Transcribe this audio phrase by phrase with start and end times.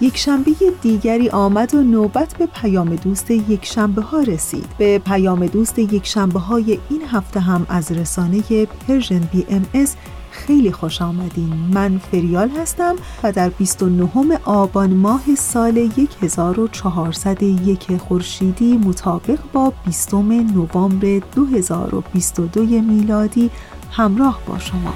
[0.00, 4.66] یک شنبه دیگری آمد و نوبت به پیام دوست یک شنبه ها رسید.
[4.78, 9.96] به پیام دوست یک شنبه های این هفته هم از رسانه Persian BMS
[10.30, 11.52] خیلی خوش آمدین.
[11.74, 15.90] من فریال هستم و در 29 آبان ماه سال
[16.22, 23.50] 1401 خورشیدی مطابق با 20 نوامبر 2022 میلادی
[23.90, 24.94] همراه با شما.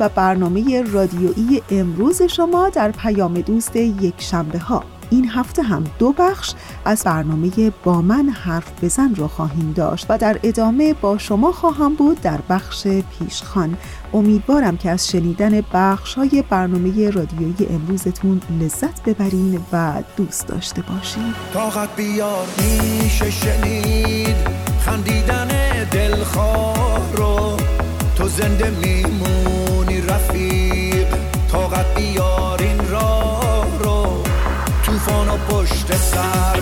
[0.00, 6.12] و برنامه رادیویی امروز شما در پیام دوست یک شنبه ها این هفته هم دو
[6.12, 6.52] بخش
[6.84, 11.94] از برنامه با من حرف بزن رو خواهیم داشت و در ادامه با شما خواهم
[11.94, 13.76] بود در بخش پیشخان.
[14.14, 21.34] امیدوارم که از شنیدن بخش های برنامه رادیویی امروزتون لذت ببرین و دوست داشته باشین.
[21.54, 24.36] طاقت بیار میشه شنید
[24.80, 25.48] خندیدن
[25.90, 27.56] دلخواه رو
[28.16, 29.37] تو زنده میمون.
[30.08, 31.06] رفیق
[31.52, 34.22] طاقت بیار این راه رو.
[34.84, 36.60] توفان و پشت سر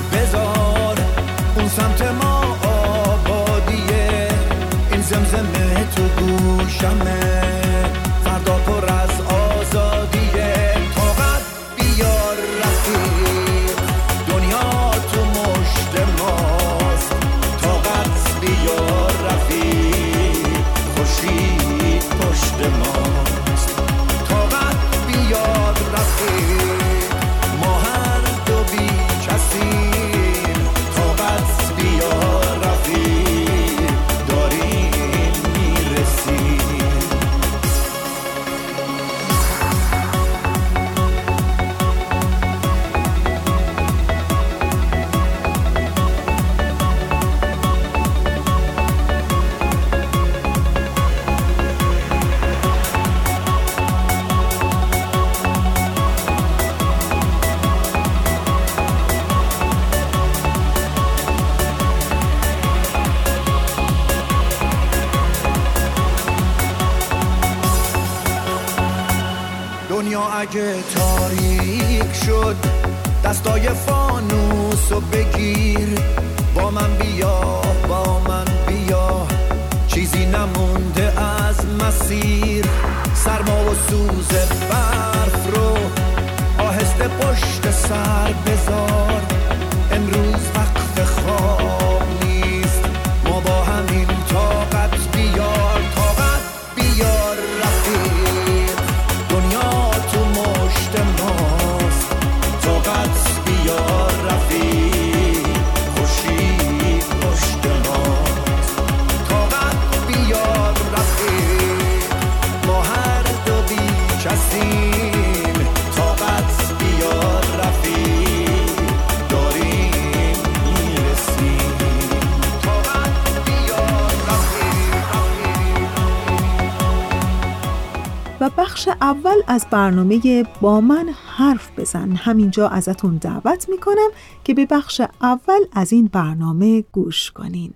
[128.76, 132.10] بخش اول از برنامه با من حرف بزن.
[132.10, 134.08] همینجا ازتون دعوت می‌کنم
[134.44, 137.70] که به بخش اول از این برنامه گوش کنین.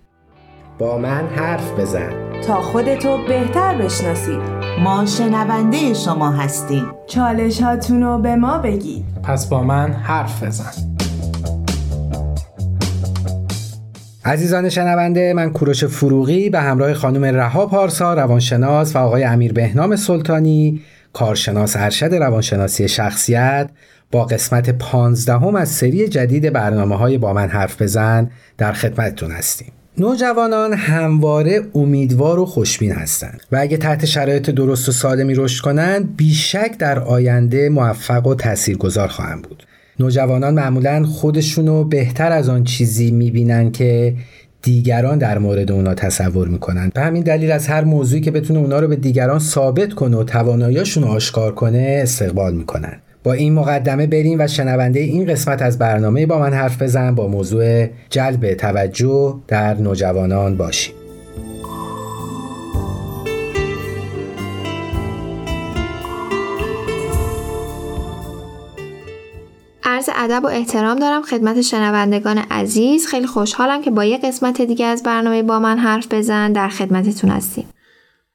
[0.79, 2.41] با من حرف بزن.
[2.47, 4.39] تا خودتو بهتر بشناسید
[4.83, 6.85] ما شنونده شما هستیم.
[7.07, 9.05] چالشاتونو به ما بگید.
[9.23, 10.71] پس با من حرف بزن.
[14.25, 19.95] عزیزان شنونده من کوروش فروغی به همراه خانم رها پارسا روانشناس و آقای امیر بهنام
[19.95, 20.81] سلطانی
[21.13, 23.69] کارشناس ارشد روانشناسی شخصیت
[24.11, 29.71] با قسمت پانزدهم از سری جدید برنامه های با من حرف بزن در خدمتتون هستیم.
[29.97, 36.17] نوجوانان همواره امیدوار و خوشبین هستند و اگه تحت شرایط درست و سالمی رشد کنند
[36.17, 39.63] بیشک در آینده موفق و تاثیرگذار خواهند بود.
[39.99, 44.15] نوجوانان معمولا خودشونو بهتر از آن چیزی می‌بینن که
[44.61, 46.91] دیگران در مورد اونا تصور می‌کنن.
[46.93, 50.23] به همین دلیل از هر موضوعی که بتونه اونا رو به دیگران ثابت کنه و
[50.23, 53.01] تواناییاشون آشکار کنه استقبال می‌کنن.
[53.23, 57.27] با این مقدمه بریم و شنونده این قسمت از برنامه با من حرف بزن با
[57.27, 60.93] موضوع جلب توجه در نوجوانان باشیم.
[70.01, 73.07] عرض ادب و احترام دارم خدمت شنوندگان عزیز.
[73.07, 76.53] خیلی خوشحالم که با یه قسمت دیگه از برنامه با من حرف بزن.
[76.53, 77.65] در خدمتتون هستیم.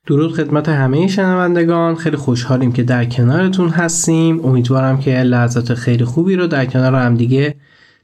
[0.06, 1.94] درود خدمت همه شنوندگان.
[1.94, 4.44] خیلی خوشحالیم که در کنارتون هستیم.
[4.44, 7.54] امیدوارم که لحظات خیلی خوبی رو در کنار هم دیگه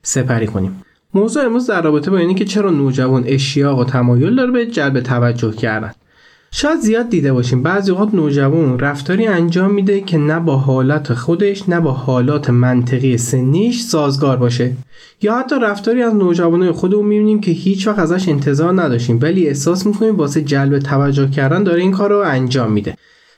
[0.02, 0.82] سپری کنیم.
[1.14, 5.00] موضوع امروز در رابطه با اینه که چرا نوجوان اشتیاق و تمایل داره به جلب
[5.00, 5.92] توجه کردن.
[6.54, 7.62] شاید زیاد دیده باشیم.
[7.62, 13.18] بعضی اوقات نوجوان رفتاری انجام میده که نه با حالت خودش نه با حالات منطقی
[13.18, 14.72] سنیش سازگار باشه.
[15.22, 19.86] یا حتی رفتاری از نوجوانای خودمون می‌بینیم که هیچ وقت ازش انتظار نداشتیم ولی احساس
[19.86, 22.96] می‌کنیم واسه جلب توجه کردن داره این کار رو انجام میده.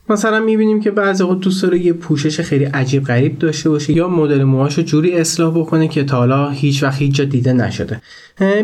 [0.08, 4.08] مثلا می‌بینیم که بعضی وقت دوست داره یه پوشش خیلی عجیب غریب داشته باشه یا
[4.08, 8.00] مدل موهاشو جوری اصلاح بکنه که تا حالا هیچ وقت هیچ جا دیده نشده.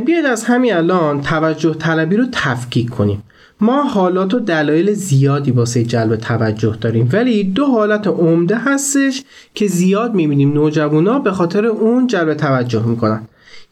[0.07, 3.23] بیاید از همین الان توجه طلبی رو تفکیک کنیم.
[3.61, 9.23] ما حالات و دلایل زیادی واسه جلب توجه داریم ولی دو حالت عمده هستش
[9.55, 13.23] که زیاد می‌بینیم نوجوانا به خاطر اون جلب توجه می‌کنن.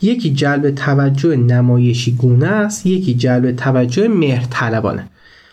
[0.03, 5.09] یکی جلب توجه نمایشی گونه است یکی جلب توجه مهرطلبانه.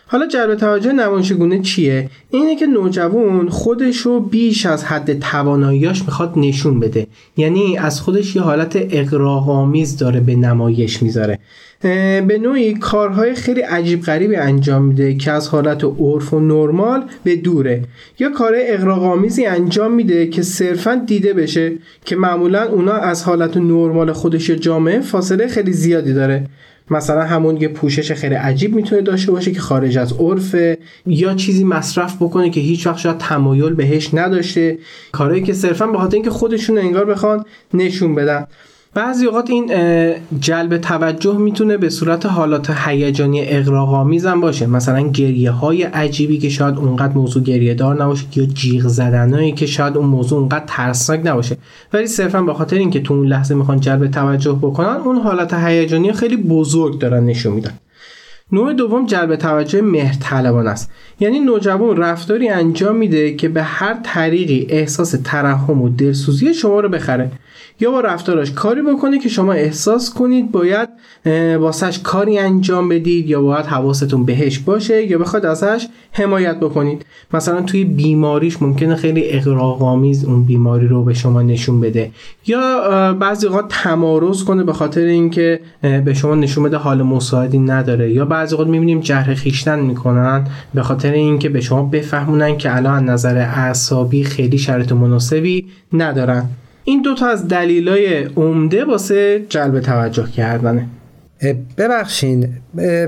[0.08, 6.02] حالا جلب توجه نمایشی گونه چیه؟ اینه که نوجوان خودش رو بیش از حد تواناییاش
[6.02, 7.06] می‌خواد نشون بده.
[7.36, 11.38] یعنی از خودش یه حالت اقراق‌آمیز داره به نمایش می‌ذاره.
[12.26, 17.36] به نوعی کارهای خیلی عجیب غریبی انجام میده که از حالت عرف و نرمال به
[17.36, 17.82] دوره.
[18.18, 21.72] یا کار اقراق‌آمیزی انجام میده که صرفا دیده بشه
[22.04, 26.46] که معمولا اونا از حالت نرمال خودش یا جامعه فاصله خیلی زیادی داره.
[26.90, 31.64] مثلا همون یه پوشش خیلی عجیب می‌تونه داشته باشه که خارج از عرفه یا چیزی
[31.64, 34.78] مصرف بکنه که هیچ وقت شاید تمایل بهش نداشته.
[35.12, 37.44] کارهایی که صرفا به خاطر اینکه خودشون انگار بخوان
[37.74, 38.46] نشون بدن.
[38.96, 39.72] بعضی اوقات این
[40.40, 44.66] جلب توجه می‌تونه به صورت حالات هیجانی اقراق‌آمیز هم باشه.
[44.66, 49.66] مثلا گریه های عجیبی که شاید اونقدر موضوع گریه دار نباشه یا جیغ زدنایی که
[49.66, 51.56] شاید اون موضوع اونقدر ترسناک نباشه.
[51.92, 56.12] ولی صرفا به خاطر اینکه تو اون لحظه می‌خوان جلب توجه بکنن اون حالت هیجانی
[56.12, 57.72] خیلی بزرگ دارن نشون میدن.
[58.52, 60.90] نوع دوم جلب توجه مهرطلبانه است.
[61.20, 66.88] یعنی نوجوان رفتاری انجام میده که به هر طریقی احساس ترحم و دلسوزی شما رو
[66.88, 67.30] بخره.
[67.80, 70.88] یا با رفتارش کاری بکنه که شما احساس کنید باید
[71.58, 77.06] واسش کاری انجام بدید یا باید حواستون بهش باشه یا بخواد ازش حمایت بکنید.
[77.34, 82.10] مثلا توی بیماریش ممکنه خیلی اقراق‌آمیز اون بیماری رو به شما نشون بده.
[82.46, 88.12] یا بعضی اوقات تمارز کنه به خاطر اینکه به شما نشون بده حال مساعدی نداره.
[88.12, 90.44] یا بعضی اوقات می‌بینیم جهر خیشتن می‌کنن
[90.74, 96.44] به خاطر اینکه به شما بفهمونن که الان نظر اعصابی خیلی شرط مناسبی ندارن.
[96.84, 100.86] این دوتا از دلیلای عمده واسه جلب توجه کردنه.
[101.78, 102.48] ببخشین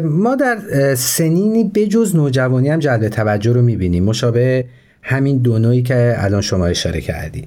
[0.03, 0.59] ما در
[0.95, 4.05] سنینی بجز نوجوانی هم جلب توجه رو می‌بینیم.
[4.05, 4.65] مشابه
[5.03, 7.47] همین دو نوعی که الان شما اشاره کردین.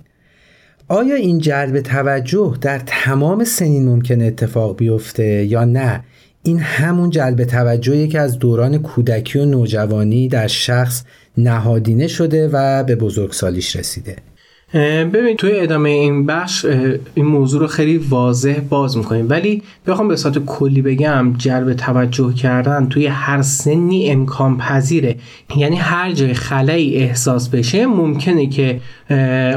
[0.87, 6.03] آیا این جلب توجه در تمام سنین ممکن اتفاق بیفته یا نه؟
[6.43, 11.03] این همون جلب توجهی که از دوران کودکی و نوجوانی در شخص
[11.37, 14.15] نهادینه شده و به بزرگسالیش رسیده.
[14.73, 16.65] ببین توی ادامه این بخش
[17.15, 19.29] این موضوع رو خیلی واضح باز می‌کنیم.
[19.29, 25.15] ولی بخوام به صورت کلی بگم جلب توجه کردن توی هر سنی امکان پذیره.
[25.57, 28.79] یعنی هر جای خلایی احساس بشه ممکنه که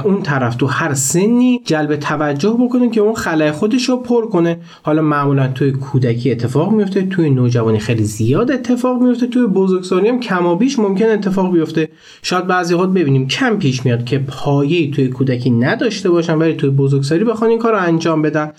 [0.05, 4.57] اون طرف تو هر سنی جلب توجه بکنه که اون خلای خودش رو پر کنه.
[4.83, 10.21] حالا معمولا توی کودکی اتفاق میفته توی نوجوانی خیلی زیاد اتفاق میفته توی بزرگسالی هم
[10.21, 11.89] کمابیش ممکن اتفاق بیفته.
[12.23, 16.71] شاید بعضی وقت ببینیم کم پیش میاد که پایه توی کودکی نداشته باشن ولی توی
[16.71, 18.53] بزرگسالی بخوان این کار رو انجام بدن.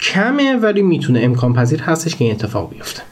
[0.00, 3.02] کمه ولی می‌تونه امکان پذیر هستش که این اتفاق بیفته.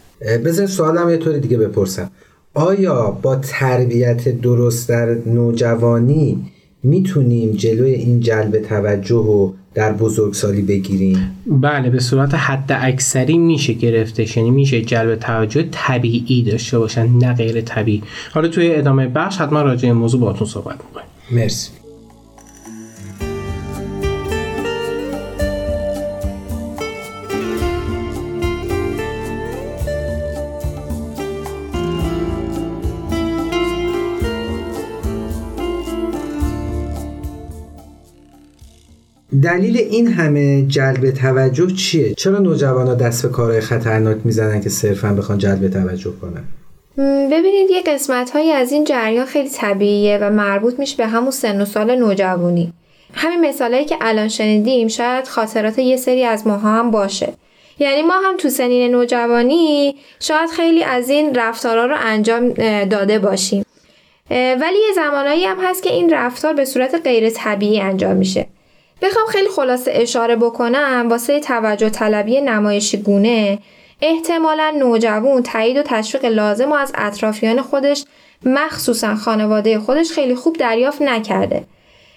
[0.45, 2.11] بذار سوالم یه طور دیگه بپرسم.
[2.55, 6.39] آیا با تربیت درست در نوجوانی
[6.83, 13.73] می‌تونیم جلوی این جلب توجه رو در بزرگسالی بگیریم؟ بله به صورت حد اکثری میشه
[13.73, 14.37] گرفتش.
[14.37, 18.03] یعنی میشه جلب توجه طبیعی داشته باشن نه غیر طبیعی.
[18.33, 21.07] حالا توی ادامه بخش حتما راجع این موضوع باهاتون صحبت می‌کنیم.
[21.31, 21.71] مرسی.
[39.43, 45.09] دلیل این همه جلب توجه چیه؟ چرا نوجوانا دست به کارهای خطرناک می‌زنن که صرفا
[45.09, 46.45] بخوان جلب توجه کنن؟
[47.31, 51.61] ببینید یه قسمت هایی از این جریان خیلی طبیعیه و مربوط میشه به همون سن
[51.61, 52.73] و سال نوجوانی.
[53.15, 57.33] همین مثالهایی که الان شنیدیم شاید خاطرات یه سری از ماها هم باشه.
[57.79, 62.49] یعنی ما هم تو سنین نوجوانی شاید خیلی از این رفتارها رو انجام
[62.85, 63.65] داده باشیم.
[64.31, 68.47] ولی یه زمانایی هم هست که این رفتار به صورت غیر طبیعی انجام میشه.
[69.03, 73.59] بخوام خیلی خلاصه اشاره بکنم واسه توجه طلبی نمایشی گونه
[74.03, 78.05] احتمالا نوجوان تایید و تشویق لازم و از اطرافیان خودش
[78.45, 81.65] مخصوصا خانواده خودش خیلی خوب دریافت نکرده.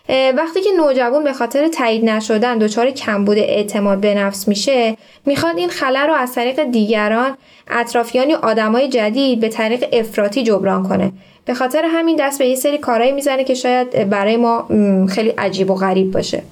[0.09, 5.69] وقتی که نوجوان به خاطر تایید نشدن دچار کمبود اعتماد به نفس میشه می‌خواد این
[5.69, 7.37] خلل رو از طریق دیگران
[7.67, 11.11] اطرافیان یا آدمای جدید به طریق افراطی جبران کنه.
[11.45, 14.67] به خاطر همین دست به یه سری کارهایی می‌زنه که شاید برای ما
[15.09, 16.43] خیلی عجیب و غریب باشه.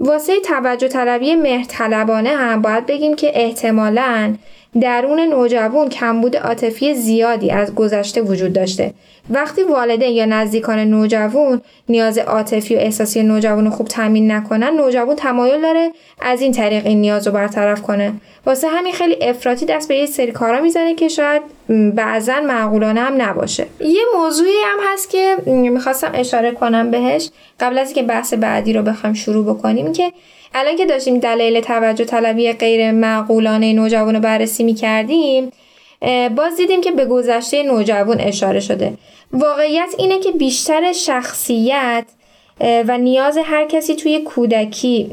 [0.00, 4.34] واسه توجه طلبی مهرطلبانه هم باید بگیم که احتمالاً
[4.80, 8.94] درون نوجوان کمبود عاطفی زیادی از گذشته وجود داشته.
[9.30, 15.62] وقتی والدین یا نزدیکان نوجوان نیاز عاطفی و احساسی نوجوان خوب تامین نکنن نوجوان تمایل
[15.62, 18.12] داره از این طریق این نیاز رو برطرف کنه.
[18.46, 21.42] واسه همین خیلی افراطی دست به یه سری کارا می‌زنه که شاید
[21.94, 23.66] بعضا معقولانه هم نباشه.
[23.80, 28.82] یه موضوعی هم هست که می‌خواستم اشاره کنم بهش قبل از اینکه بحث بعدی رو
[28.82, 30.12] بخوایم شروع بکنیم که
[30.54, 35.50] الان که داشتیم دلایل توجه طلبی غیر معقولانه نوجوان رو بررسی می کردیم
[36.36, 38.92] باز دیدیم که به گذشته نوجوان اشاره شده.
[39.32, 42.04] واقعیت اینه که بیشتر شخصیت
[42.60, 45.10] و نیاز هر کسی توی کودکی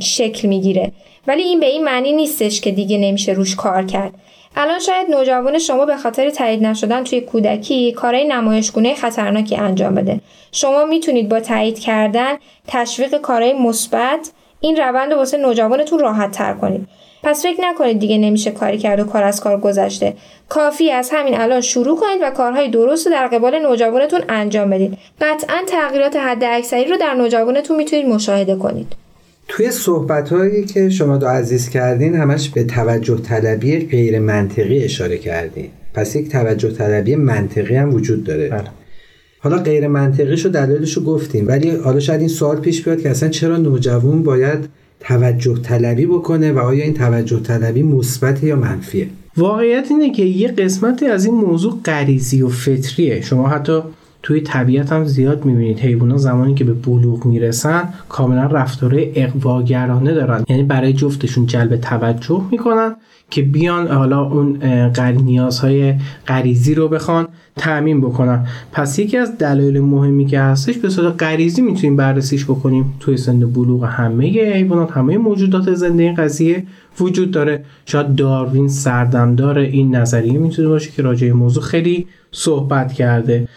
[0.00, 0.92] شکل می‌گیره.
[1.26, 4.14] ولی این به این معنی نیستش که دیگه نمیشه روش کار کرد.
[4.56, 10.20] الان شاید نوجوان شما به خاطر تایید نشدن توی کودکی کارهای نمایشگونه خطرناکی انجام بده.
[10.52, 12.36] شما می‌تونید با تایید کردن
[12.68, 14.30] تشویق کارهای مثبت
[14.60, 16.88] این روند رو واسه نوجوانتون راحت تر کنید
[17.22, 20.14] پس فکر نکنید دیگه نمیشه کاری کرد و کار از کار گذشته.
[20.48, 24.98] کافی از همین الان شروع کنید و کارهای درست رو در قبال نوجوانتون انجام بدید.
[25.20, 28.92] قطعا تغییرات حد اکثری رو در نوجوانتون می‌تونید مشاهده کنید.
[29.48, 35.18] توی صحبت هایی که شما دو عزیز کردین همش به توجه طلبی غیر منطقی اشاره
[35.18, 35.70] کردین.
[35.94, 38.48] پس یک توجه طلبی منطقی هم وجود داره.
[38.48, 38.77] بله.
[39.40, 43.10] حالا غیر منطقیش و دلایلش رو گفتیم ولی حالا شاید این سوال پیش بیاد که
[43.10, 44.68] اصلا چرا نوجوان باید
[45.00, 50.48] توجه طلبی بکنه و آیا این توجه طلبی مثبت یا منفیه؟ واقعیت اینه که یه
[50.48, 53.20] قسمتی از این موضوع غریزی و فطریه.
[53.20, 53.82] شما حتی
[54.28, 55.78] توی طبیعت هم زیاد می‌بینید.
[55.78, 60.44] حیوانات زمانی که به بلوغ می‌رسن کاملا رفتاره اقواگرانه دارن.
[60.48, 62.96] یعنی برای جفتشون جلب توجه می‌کنن
[63.30, 64.58] که بیان حالا اون
[65.24, 65.94] نیازهای
[66.26, 68.46] غریزی رو بخوان تأمین بکنن.
[68.72, 72.94] پس یکی از دلایل مهمی که هستش به صورت غریزی می‌تونیم بررسیش بکنیم.
[73.00, 76.66] توی سن بلوغ همه حیوانات همه موجودات زنده این قضیه
[77.00, 77.64] وجود داره.
[77.86, 83.48] شاید داروین سردمدار این نظریه می‌تونه باشه که راجع موضوع خیلی صحبت کرده.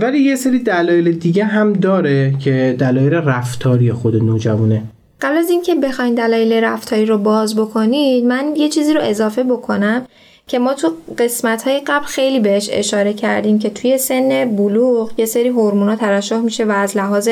[0.00, 4.82] ولی یه سری دلایل دیگه هم داره که دلایل رفتاری خود نوجوانه.
[5.20, 10.06] قبل از اینکه بخواین دلایل رفتاری رو باز بکنید من یه چیزی رو اضافه بکنم
[10.46, 15.26] که ما تو قسمت های قبل خیلی بهش اشاره کردیم که توی سن بلوغ یه
[15.26, 17.28] سری هورمونا ترشح میشه و از لحاظ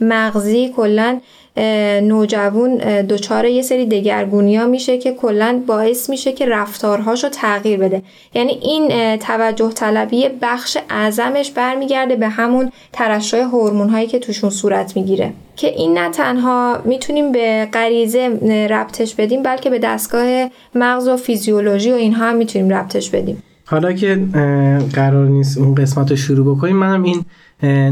[0.00, 1.20] مغزی کلا
[2.02, 8.02] نوجوان دچار یه سری دگرگونی ها میشه که کلا باعث میشه که رفتارهاشو تغییر بده.
[8.34, 14.96] یعنی این توجه طلبی بخش اعظمش برمیگرده به همون ترشح هورمون هایی که توشون صورت
[14.96, 15.32] می‌گیره.
[15.56, 18.28] که این نه تنها می‌تونیم به غریزه
[18.70, 23.42] ربطش بدیم بلکه به دستگاه مغز و فیزیولوژی و اینها هم می‌تونیم ربطش بدیم.
[23.68, 24.14] حالا که
[24.92, 27.24] قرار نیست اون قسمت رو شروع بکنیم منم این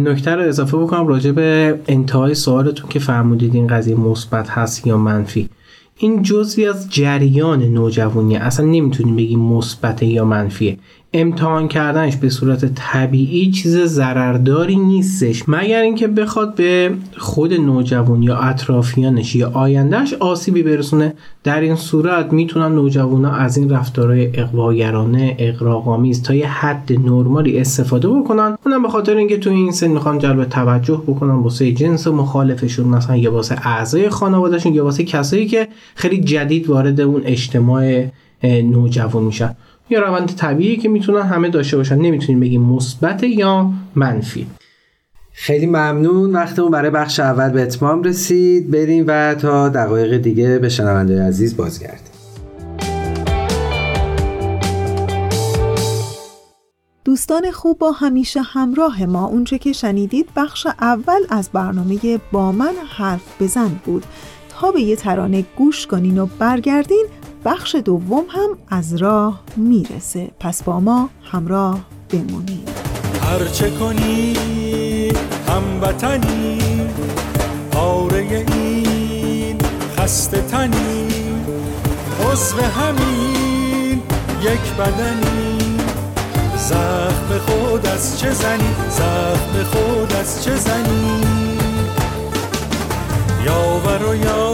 [0.08, 4.98] نکته رو اضافه بکنم راجع به انتهای سوالتون که فرمودید این قضیه مثبت هست یا
[4.98, 5.48] منفی.
[5.96, 8.38] این جزوی از جریان نوجوانیه.
[8.38, 10.78] اصلا نمی‌تونیم بگیم مثبت یا منفیه.
[11.16, 15.44] امتحان کردنش به صورت طبیعی چیز ضررداری نیستش.
[15.48, 22.32] مگر اینکه بخواد به خود نوجوان یا اطرافیانش یا آیندهش آسیبی برسونه در این صورت
[22.32, 28.56] می‌تونن نوجوانا از این رفتارهای اقواگرانه اقراق‌آمیز تا یه حد نرمالی استفاده بکنن.
[28.66, 33.16] اونم به خاطر اینکه تو این سن می‌خوان جلب توجه بکنن واسه جنس مخالفشون مثلا
[33.16, 38.04] یا واسه اعضای خانوادهشون یا واسه کسایی که خیلی جدید وارد اون اجتماع
[38.44, 39.56] نوجوان میشن.
[39.90, 41.98] یا روند طبیعی که می‌تونن همه داشته باشن.
[41.98, 44.46] نمی‌تونیم بگیم مثبت یا منفی.
[45.32, 46.32] خیلی ممنون.
[46.32, 48.70] وقتمون برای بخش اول به اتمام رسید.
[48.70, 52.14] بریم و تا دقایق دیگه به شنونده عزیز بازگردیم.
[57.04, 59.26] دوستان خوب با همیشه همراه ما.
[59.26, 61.98] اونچه که شنیدید بخش اول از برنامه
[62.32, 64.04] با من حرف بزن بود.
[64.48, 67.06] تا به یه ترانه گوش کنین و برگردین
[67.44, 70.30] بخش دوم هم از راه می‌رسه.
[70.40, 72.68] پس با ما همراه بمونید
[73.22, 74.34] هرچه کنی
[75.48, 76.58] هموطنی
[77.72, 79.58] پاره این
[79.96, 81.08] خسته تنی
[82.32, 84.02] عضو همین
[84.42, 85.58] یک بدنی.
[86.56, 91.20] زخم خود از چه زنی؟ زخم خود از چه زنی؟
[93.44, 94.53] یاور و یار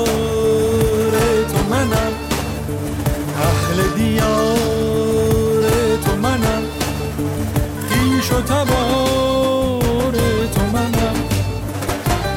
[8.40, 10.12] تبار
[10.54, 11.16] تو منم.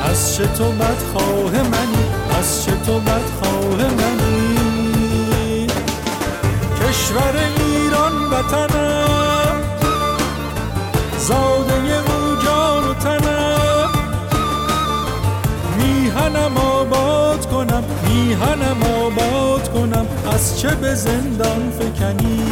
[0.10, 2.06] از چه تو بدخواه منی؟
[2.40, 5.68] از چه تو بدخواه منی؟
[6.82, 9.62] کشور ایران وطنم.
[11.20, 13.90] زاده او جان و تنم.
[15.78, 20.08] میهنم آباد کنم میهنم آباد کنم.
[20.34, 22.44] از چه به زندان فکنی؟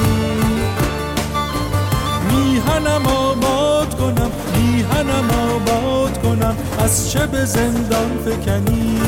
[2.81, 9.01] میهنم آباد کنم میهنم آباد کنم از چه به زندان فکنی.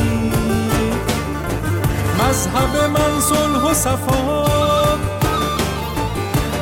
[2.20, 4.46] مذهب من صلح و صفا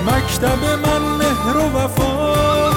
[0.08, 2.72] مکتب من مهر و وفا.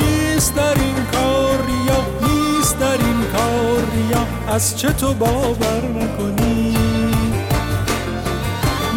[0.00, 6.76] نیست در این کار ریا نیست در این کار ریا از چه تو باور نکنی؟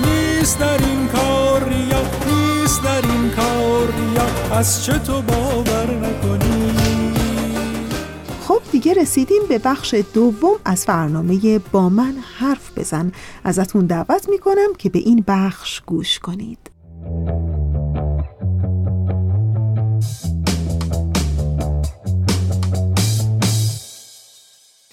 [0.05, 2.14] نیست در این کار ریا
[4.55, 6.71] از چه تو باور نکنی؟
[8.47, 13.11] خب دیگه رسیدیم به بخش دوم از برنامه با من حرف بزن.
[13.43, 16.74] ازتون دعوت می‌کنم که به این بخش گوش کنید.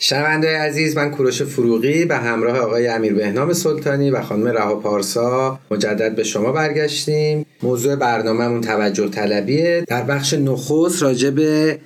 [0.04, 5.60] شنونده عزیز من کوروش فروغی به همراه آقای امیر بهنام سلطانی و خانم رها پارسا
[5.70, 7.46] مجدد به شما برگشتیم.
[7.62, 9.84] موضوع برنامهمون توجه طلبیه.
[9.86, 11.78] در بخش نخست راجع به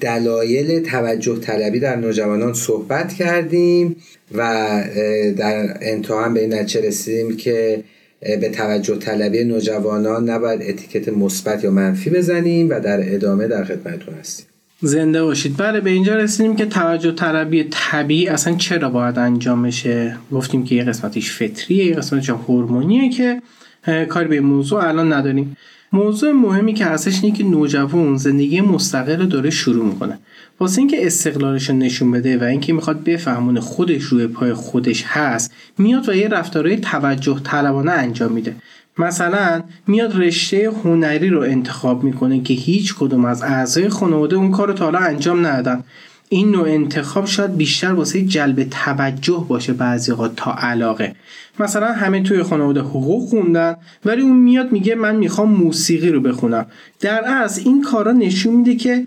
[0.00, 3.96] دلایل توجه طلبی در نوجوانان صحبت کردیم
[4.34, 4.40] و
[5.36, 7.84] در انتها هم به این نتیجه رسیدیم که
[8.20, 14.14] به توجه طلبی نوجوانان نباید اتیکت مثبت یا منفی بزنیم و در ادامه در خدمتتون
[14.14, 14.46] هستیم.
[14.80, 15.56] زنده باشید.
[15.56, 20.74] بله به اینجا رسیدیم که توجه طلبی طبیعی اصلا چرا باید انجام بشه؟ گفتیم که
[20.74, 23.42] یه قسمتش فطریه یه قسمتش هورمونیه که
[24.08, 25.56] کاری به موضوع الان نداریم.
[25.92, 30.18] موضوع مهمی که هستش اینه که نوجوان زندگی مستقل رو داره شروع می‌کنه.
[30.60, 35.52] واسه اینکه استقلالش رو نشون بده و اینکه می‌خواد بفهمونه خودش روی پای خودش هست
[35.78, 38.56] میاد و یه رفتارهای توجه طلبانه انجام میده.
[38.98, 44.68] مثلا میاد رشته هنری رو انتخاب می‌کنه که هیچ کدوم از اعضای خانواده اون کار
[44.68, 45.84] رو تا حالا انجام ندادن.
[46.28, 51.14] این نوع انتخاب شاید بیشتر واسه جلب توجه باشه بعضی تا علاقه.
[51.60, 56.66] مثلا همه توی خانواده حقوق خوندن ولی اون میاد میگه من می‌خوام موسیقی رو بخونم.
[57.00, 59.06] در اصل این کارا نشون میده که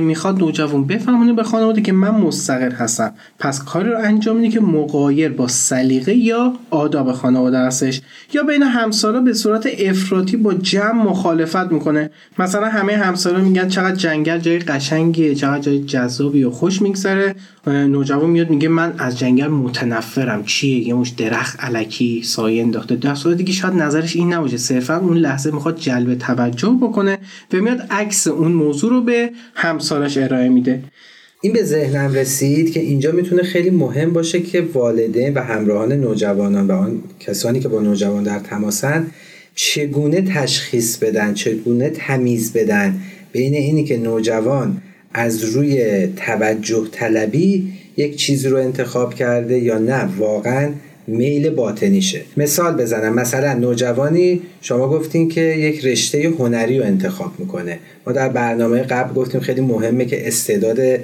[0.00, 3.12] می‌خواد نوجوان بفهمونه به خانواده که من مستقل هستم.
[3.38, 8.00] پس کاری رو انجام میده که مقایر با سلیقه یا آداب خانواده هستش.
[8.32, 12.10] یا بین همسالا به صورت افراطی با جمع مخالفت می‌کنه.
[12.38, 17.34] مثلا همه همسالا میگن چقدر جنگل جای قشنگیه چقدر جای جذابی و خوش میگذره.
[17.66, 20.44] نوجوان میاد میگه من از جنگل متنفرم.
[20.44, 22.96] چیه؟ یه مش درخت علکی سایه انداخته.
[22.96, 24.56] در صورتی که شاید نظرش این نباشه.
[24.56, 27.18] صرفا اون لحظه می‌خواد جلب توجه بکنه
[27.52, 30.82] و میاد عکس اون موضوع رو به همسالش ارائه میده.
[31.42, 36.66] این به ذهنم رسید که اینجا می‌تونه خیلی مهم باشه که والدین و همراهان نوجوانان
[36.66, 39.06] و آن کسانی که با نوجوان در تماسن
[39.54, 43.00] چگونه تشخیص بدن چگونه تمیز بدن
[43.32, 44.82] بین اینی که نوجوان
[45.14, 50.08] از روی توجه طلبی یک چیزی رو انتخاب کرده یا نه.
[50.18, 50.70] واقعا
[51.10, 52.20] میل باطنیشه.
[52.36, 57.78] مثال بزنم مثلا نوجوانی شما گفتین که یک رشته هنری رو انتخاب می‌کنه.
[58.06, 61.00] ما در برنامه قبل گفتیم خیلی مهمه که استعداد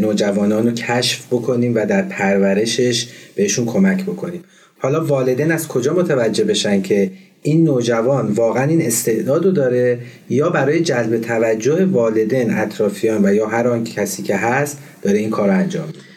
[0.00, 4.44] نوجوانان رو کشف بکنیم و در پرورشش بهشون کمک بکنیم.
[4.78, 7.10] حالا والدین از کجا متوجه بشن که
[7.42, 9.98] این نوجوان واقعا این استعداد رو داره
[10.30, 15.30] یا برای جلب توجه والدین اطرافیان و یا هر آن کسی که هست داره این
[15.30, 16.13] کار انجام میده؟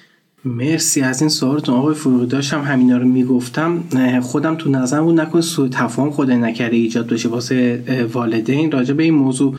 [0.47, 1.75] مرسی از این سوالتون.
[1.75, 3.83] آقای فروغی داشتم همینا رو می‌گفتم.
[4.21, 7.83] خودم تو نظرم بود نکنه سوء تفاهم خود نکرده ایجاد بشه واسه
[8.13, 9.55] والدین راجع به این موضوع.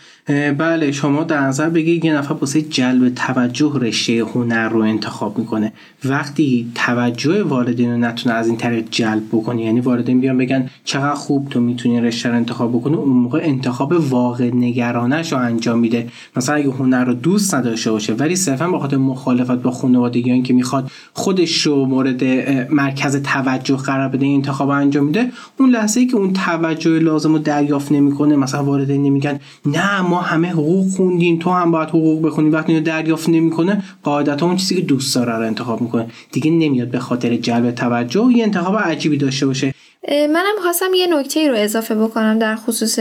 [0.59, 5.73] بله شما در نظر بگیرید یه نفر واسه جلب توجه رشته هنر رو انتخاب می‌کنه.
[6.05, 11.15] وقتی توجه والدین رو نتونه از این طریق جلب بکنه یعنی والدین بیان بگن چقدر
[11.15, 16.09] خوب تو می‌تونی رشته رو انتخاب بکنی اون موقع انتخاب واقع نگرانش رو انجام میده.
[16.37, 20.55] مثلا اگه هنر رو دوست نداشته باشه ولی صرفا به خاطر مخالفت با خانوادگیان که
[20.55, 20.78] می‌خواد
[21.13, 22.25] خودش رو مورد
[22.73, 25.31] مرکز توجه قرار بده این انتخاب انجام میده.
[25.59, 30.21] اون لحظه ای که اون توجه لازم رو دریافت نمی‌کنه مثلا والدین نمیگن نه ما
[30.21, 32.51] همه حقوق خوندیم تو هم باید حقوق بخونی.
[32.51, 36.07] وقتی اینو دریافت نمی‌کنه قاعدتا اون چیزی که دوست داره رو انتخاب می‌کنه.
[36.33, 39.75] دیگه نمیاد به خاطر جلب توجه یه انتخاب عجیبی داشته باشه.
[40.09, 42.99] منم خواستم یه نکته رو اضافه بکنم در خصوص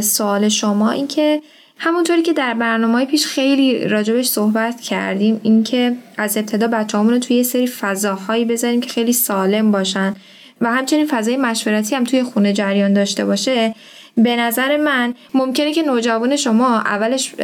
[0.00, 0.90] سوال شما.
[0.90, 1.42] اینکه
[1.82, 7.36] همونطوری که در برنامه پیش خیلی راجبش صحبت کردیم اینکه از ابتدا بچه‌هامون رو توی
[7.36, 10.14] یه سری فضاهایی بذاریم که خیلی سالم باشن
[10.60, 13.74] و همچنین فضای مشورتی هم توی خونه جریان داشته باشه
[14.16, 17.34] به نظر من ممکنه که نوجوان شما اولش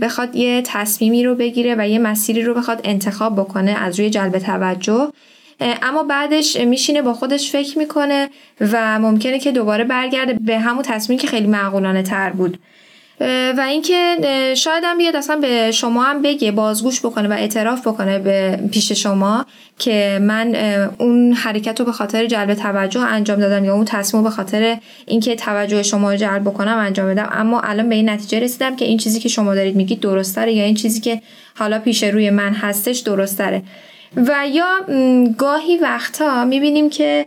[0.00, 4.38] بخواد یه تصمیمی رو بگیره و یه مسیری رو بخواد انتخاب بکنه از روی جلب
[4.38, 5.12] توجه.
[5.82, 8.28] اما بعدش میشینه با خودش فکر می‌کنه
[8.60, 12.58] و ممکنه که دوباره برگرده به همون تصمیمی که خیلی معقولانه تر بود.
[13.56, 14.16] و اینکه
[14.56, 18.92] شاید هم بیاد اصلا به شما هم بگه بازگوش بکنه و اعتراف بکنه به پیش
[18.92, 19.46] شما
[19.78, 20.54] که من
[20.98, 25.36] اون حرکت رو به خاطر جلب توجه انجام دادم یا اون تصمیم به خاطر اینکه
[25.36, 27.28] توجه شما رو جلب بکنم انجام بدم.
[27.32, 30.64] اما الان به این نتیجه رسیدم که این چیزی که شما دارید میگید درستره یا
[30.64, 31.22] این چیزی که
[31.58, 33.62] حالا پیش روی من هستش درستره
[34.16, 34.66] و یا
[35.38, 37.26] گاهی وقتها می‌بینیم که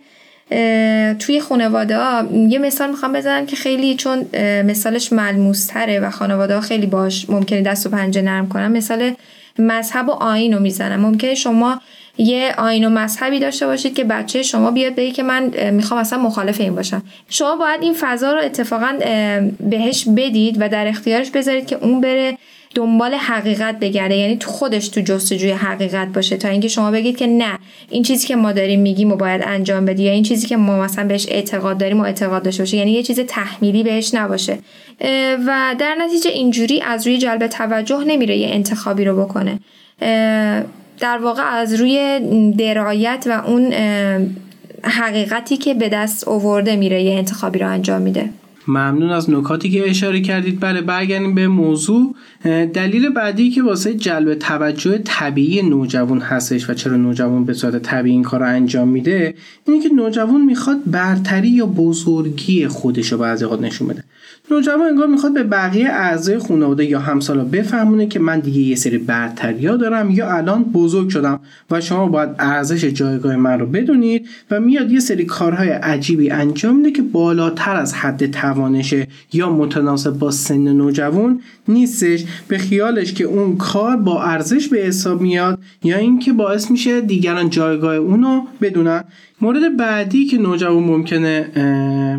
[1.19, 4.25] توی خانواده ها یه مثال می‌خوام بزنم که خیلی چون
[4.65, 9.12] مثالش ملموس تره و خانواده ها خیلی باش ممکنه دست و پنجه نرم کنم مثال
[9.60, 10.99] مذهب و آین رو می‌زنم.
[10.99, 11.82] ممکنه شما
[12.17, 16.19] یه آین و مذهبی داشته باشید که بچه شما بیاد بگه که من می‌خوام اصلا
[16.19, 17.03] مخالف این باشم.
[17.29, 18.99] شما باید این فضا رو اتفاقا
[19.60, 22.38] بهش بدید و در اختیارش بذارید که اون بره
[22.75, 24.15] دنبال حقیقت بگرده.
[24.15, 26.38] یعنی تو خودش تو جستجوی حقیقت باشه.
[26.38, 27.59] تا اینکه شما بگید که نه
[27.89, 30.79] این چیزی که ما داریم میگیم و باید انجام بدی یا این چیزی که ما
[30.79, 32.77] مثلا بهش اعتقاد داریم و اعتقاد داشته باشه.
[32.77, 34.57] یعنی یه چیز تحمیلی بهش نباشه.
[35.47, 39.59] و در نتیجه اینجوری از روی جلب توجه نمیره یه انتخابی رو بکنه.
[40.99, 42.19] در واقع از روی
[42.57, 43.73] درایت و اون
[44.83, 48.29] حقیقتی که به دست اوورده میره یه انتخابی رو انجام میده.
[48.67, 50.60] ممنون از نکاتی که اشاره کردید.
[50.60, 52.15] بله برگردیم به موضوع.
[52.73, 58.15] دلیل بعدی که واسه جلب توجه طبیعی نوجوان هستش و چرا نوجوان به صورت طبیعی
[58.15, 59.36] این کار رو انجام میده
[59.67, 64.04] اینه که نوجوان می‌خواد برتری یا بزرگی خودش رو بعضی نشون بده.
[64.52, 68.97] نوجوان انگار می‌خواد به بقیه اعضای خانواده یا همسالا بفهمونه که من دیگه یه سری
[68.97, 71.39] برتریا دارم یا الان بزرگ شدم
[71.71, 76.76] و شما باید ارزش جایگاه من رو بدونید و میاد یه سری کارهای عجیبی انجام
[76.76, 82.23] میده که بالاتر از حد توانشه یا متناسب با سن نوجوان نیستش.
[82.47, 87.49] به خیالش که اون کار با ارزش به حساب میاد یا اینکه باعث میشه دیگران
[87.49, 89.03] جایگاه اونو بدونن.
[89.41, 91.47] مورد بعدی که نوجوان ممکنه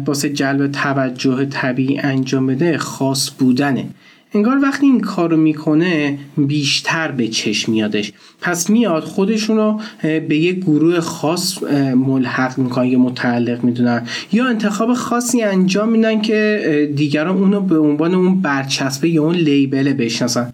[0.07, 3.87] واسه جلب توجه طبیعی انجام بده خاص بودنه.
[4.35, 8.13] انگار وقتی این کار رو می‌کنه بیشتر به چشم میادش.
[8.41, 11.63] پس میاد خودشون رو به یه گروه خاص
[11.95, 14.07] ملحق می‌کنن یا متعلق می‌دونن.
[14.33, 19.93] یا انتخاب خاصی انجام میدن که دیگران اونو به عنوان اون برچسبه یا اون لیبل
[19.93, 20.53] بشناسن.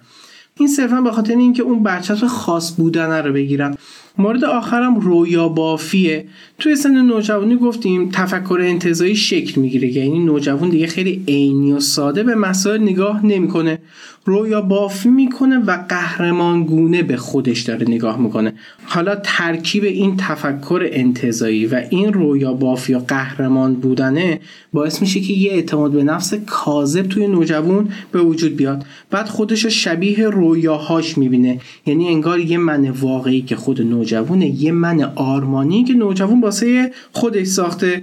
[0.57, 3.77] این صرفا به خاطر اینکه اون برچسب خاص بودن رو بگیرن.
[4.19, 6.27] مورد آخرم رویا بافیه
[6.61, 12.23] توی سن نوجوانی گفتیم تفکر انتظایی شکل می‌گیره یعنی نوجوان دیگه خیلی عینی و ساده
[12.23, 13.79] به مسائل نگاه نمی‌کنه.
[14.25, 18.53] رویا بافی می‌کنه و قهرمان گونه به خودش داره نگاه می‌کنه.
[18.85, 24.41] حالا ترکیب این تفکر انتظایی و این رویا بافی یا قهرمان بودنه
[24.73, 28.85] باعث میشه که یه اعتماد به نفس کاذب توی نوجوان به وجود بیاد.
[29.11, 31.61] بعد خودش شبیه رویاهاش می‌بینه.
[31.87, 37.47] یعنی انگار یه من واقعی که خود نوجوانه یه من آرمانی که نوجوان واسه خودش
[37.47, 38.03] ساخته.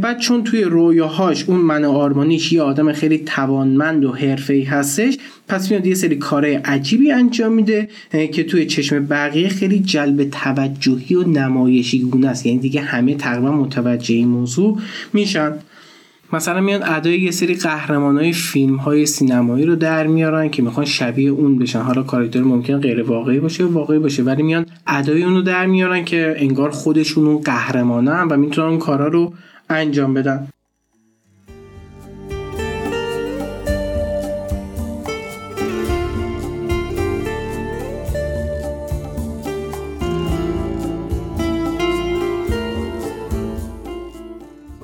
[0.00, 5.18] بعد چون توی رویاهاش اون من آرمانیش یه آدم خیلی توانمند و حرفه‌ای هستش
[5.48, 7.88] پس میاد یه سری کارهای عجیبی انجام میده
[8.32, 12.46] که توی چشم بقیه خیلی جلب توجهی و نمایشی گونه است.
[12.46, 14.78] یعنی دیگه همه تقریبا متوجه این موضوع
[15.12, 15.52] میشن.
[16.32, 20.86] مثلا میان ادای یه سری قهرمان های فیلم های سینمایی رو در میارن که می‌خوان
[20.86, 21.80] شبیه اون بشن.
[21.80, 26.04] حالا کاراکتر ممکن غیر واقعی باشه واقعی باشه ولی میان ادای اون رو در میارن
[26.04, 29.32] که انگار خودشون اون قهرمانن و می‌تونن اون کارا رو
[29.70, 30.48] انجام بدن.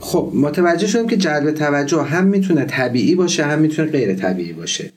[0.09, 4.93] خب متوجه شدیم که جلب توجه هم می‌تونه طبیعی باشه هم می‌تونه غیر طبیعی باشه.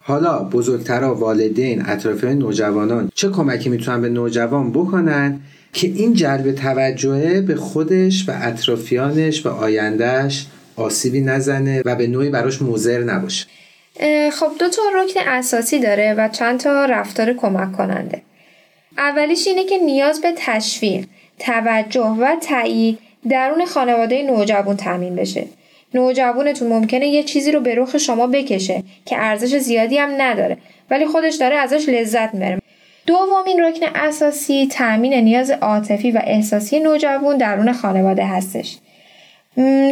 [0.00, 5.40] حالا بزرگترا والدین اطرافیان نوجوانان چه کمکی می‌تونن به نوجوان بکنن
[5.72, 12.30] که این جلب توجه به خودش و اطرافیانش و آیندهش آسیبی نزنه و به نوعی
[12.30, 13.46] براش موزر نباشه؟
[14.32, 18.22] خب دو تا رکن اساسی داره و چند تا رفتار کمک کننده.
[18.98, 21.06] اولیش اینه که نیاز به تشویق
[21.38, 22.98] توجه و تایید
[23.30, 25.44] درون خانواده نوجوان تامین بشه.
[25.94, 30.56] نوجوانتون ممکنه یه چیزی رو به رخ شما بکشه که ارزش زیادی هم نداره
[30.90, 32.58] ولی خودش داره ازش لذت می‌بره.
[33.06, 38.76] دومین رکن اساسی تأمین نیاز عاطفی و احساسی نوجوان درون خانواده هستش.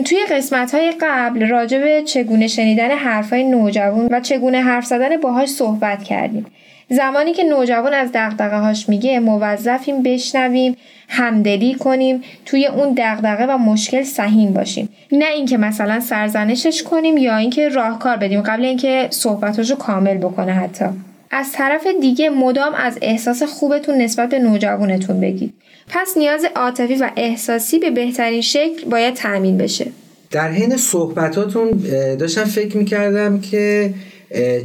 [0.05, 5.49] توی قسمت های قبل راجع به چگونه شنیدن حرفای نوجوان و چگونه حرف زدن باهاش
[5.49, 6.47] صحبت کردیم.
[6.91, 10.77] زمانی که نوجوان از دقدقه هاش میگه موظفیم بشنویم
[11.09, 14.89] همدلی کنیم توی اون دقدقه و مشکل سهیم باشیم.
[15.13, 20.85] نه اینکه مثلا سرزنشش کنیم یا اینکه راهکار بدیم قبل اینکه صحبتاشو کامل بکنه حتی.
[21.31, 25.55] از طرف دیگه مدام از احساس خوبتون نسبت به نوجوانتون بگید.
[25.89, 29.87] پس نیاز عاطفی و احساسی به بهترین شکل باید تأمین بشه.
[30.31, 31.71] در حین صحبتاتون
[32.19, 33.95] داشتم فکر می‌کردم که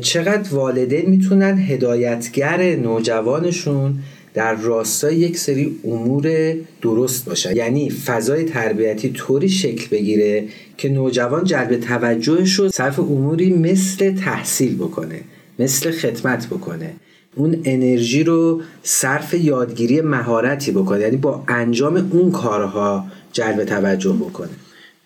[0.01, 3.95] چقدر والدین می‌تونن هدایتگر نوجوانشون
[4.33, 10.43] در راستای یک سری امور درست باشن؟ یعنی فضای تربیتی طوری شکل بگیره
[10.77, 15.21] که نوجوان جلب توجهش رو صرف اموری مثل تحصیل بکنه
[15.59, 16.93] مثل خدمت بکنه.
[17.35, 24.49] اون انرژی رو صرف یادگیری مهارتی بکنه یعنی با انجام اون کارها جلب توجه بکنه.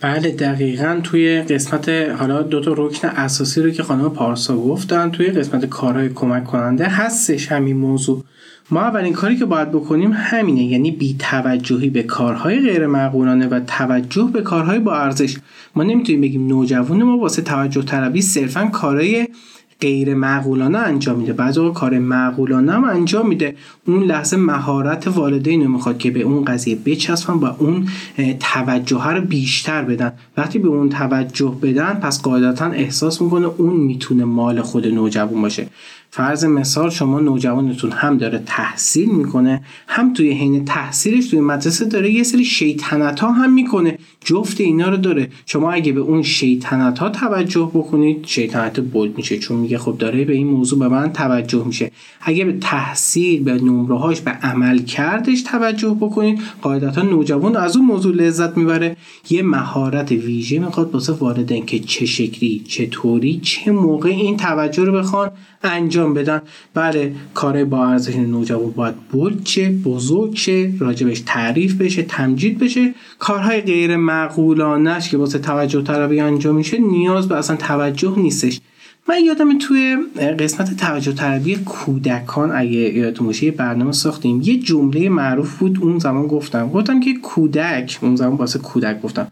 [0.03, 5.27] بله دقیقا توی قسمت حالا دو تا رکن اساسی رو که خانم پارسا گفتن توی
[5.27, 8.23] قسمت کارهای کمک کننده هستش همین موضوع.
[8.71, 13.59] ما اولین کاری که باید بکنیم همینه یعنی بی توجهی به کارهای غیر معقولانه و
[13.59, 15.37] توجه به کارهای با ارزش.
[15.75, 19.27] ما نمی‌تونیم بگیم نوجوان ما واسه توجه طلبی صرفا کارهای
[19.83, 21.33] غیر معقولانه انجام میده.
[21.33, 23.55] بعضی وقت کار معقولانه هم انجام میده.
[23.87, 27.87] اون لحظه مهارت والدین می‌خواد که به اون قضیه بچسبن و اون
[28.39, 30.13] توجه رو بیشتر بدن.
[30.37, 35.67] وقتی به اون توجه بدن پس قاعدتا احساس می‌کنه اون می‌تونه مال خود نوجوان باشه.
[36.15, 42.11] فرض مثال شما نوجوانتون هم داره تحصیل می‌کنه هم توی حین تحصیلش توی مدرسه داره
[42.11, 43.97] یه سری شیطنت ها هم می‌کنه.
[44.25, 45.29] جفت اینا رو داره.
[45.45, 50.25] شما اگه به اون شیطنت ها توجه بکنید شیطنت بولد میشه چون میگه خب داره
[50.25, 51.91] به این موضوع به من توجه میشه.
[52.21, 58.15] اگه به تحصیل به نمره به عمل کردش توجه بکنید قاعدتا نوجوان از اون موضوع
[58.15, 58.97] لذت می‌بره.
[59.29, 64.93] یه مهارت ویژه می‌خواد واسه والدین که چه شکلی چطوری چه موقع این توجه رو
[64.93, 65.31] بخوان
[65.63, 66.41] انجام بدن.
[66.73, 72.93] بله کار با ارزش نوجوان باید بولد چه بزرگ چه راجبش تعریف بشه تمجید بشه.
[73.19, 78.61] کارهای غیر معقولانش که واسه توجه طلبی انجام میشه نیاز به اصلا توجه نیستش.
[79.09, 79.97] من یادم توی
[80.39, 84.41] قسمت توجه طلبی کودکان اگه یادتون باشه برنامه ساختیم.
[84.41, 86.69] یه جمله معروف بود اون زمان گفتم.
[86.69, 89.27] گفتم که کودک اون زمان واسه کودک گفتم.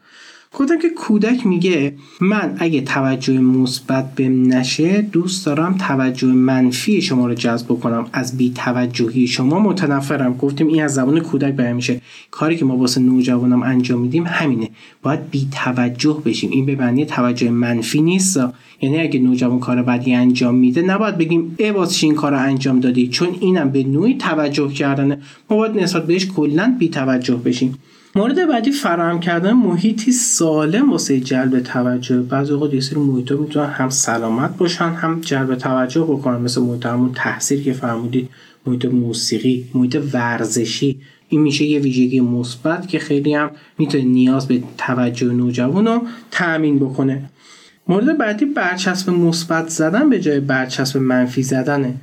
[0.53, 7.27] گفتم که کودک میگه من اگه توجه مثبت بهم نشه دوست دارم توجه منفی شما
[7.27, 10.37] رو جذب کنم از بی توجهی شما متنفرم.
[10.37, 12.01] گفتیم این از زبان کودک بیان میشه.
[12.31, 14.69] کاری که ما واسه نوجوانم انجام میدیم همینه.
[15.03, 16.51] باید بی توجه بشیم.
[16.51, 18.39] این به معنی توجه منفی نیست.
[18.81, 23.07] یعنی اگه نوجوان کار بدی انجام میده نباید بگیم ای واسه این کار انجام دادی؟
[23.07, 25.17] چون اینم به نوعی توجه کردنه.
[25.49, 27.77] ما باید نسبت بهش کلا بی توجه بشیم.
[28.15, 32.19] مورد بعدی فراهم کردن محیطی سالم واسه جلب توجه.
[32.19, 36.41] بعضی اوقات یه سری محیطا می‌تونن هم سلامت باشن هم جلب توجه بکنن.
[36.41, 38.29] مثل محیط همون تحصیل که فرمودید
[38.65, 40.99] محیط موسیقی محیط ورزشی.
[41.29, 46.79] این میشه یه ویژگی مثبت که خیلی هم می‌تونه نیاز به توجه نوجوان رو تأمین
[46.79, 47.29] بکنه.
[47.87, 51.93] مورد بعدی برچسب مثبت زدن به جای برچسب منفی زدنه.